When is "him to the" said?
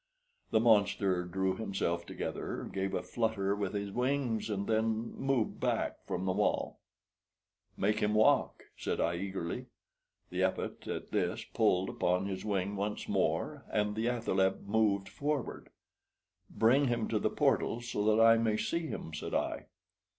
16.87-17.29